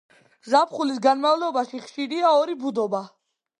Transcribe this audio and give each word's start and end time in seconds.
ზაფხულის 0.53 1.01
განმავლობაში 1.07 1.83
ხშირია 1.85 2.35
ორი 2.41 2.59
ბუდობა. 2.65 3.07